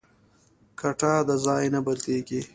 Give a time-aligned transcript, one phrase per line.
[0.79, 2.41] کټه د ځای نه بدلېږي.